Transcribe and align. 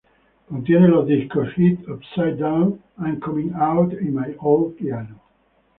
Contiene 0.49 0.87
los 0.87 1.05
disco 1.05 1.43
hits 1.55 1.87
"Upside 1.87 2.37
Down", 2.37 2.81
"I'm 2.97 3.19
coming 3.19 3.53
out" 3.53 3.93
y 3.93 4.05
"My 4.05 4.35
old 4.39 4.75
piano. 4.77 5.21